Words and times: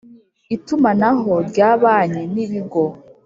Itumanaho 0.55 1.31
rya 1.49 1.67
Amabanki 1.73 2.21
n 2.33 2.35
ibigo 2.45 2.83